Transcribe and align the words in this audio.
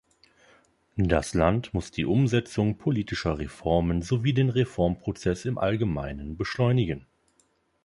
Das 0.97 1.35
Land 1.35 1.75
muss 1.75 1.91
die 1.91 2.05
Umsetzung 2.05 2.79
politischer 2.79 3.37
Reformen 3.37 4.01
sowie 4.01 4.33
den 4.33 4.49
Reformprozess 4.49 5.45
im 5.45 5.59
Allgemeinen 5.59 6.37
beschleunigen. 6.37 7.05